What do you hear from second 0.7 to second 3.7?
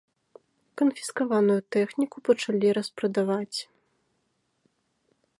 Канфіскаваную тэхніку пачалі распрадаваць.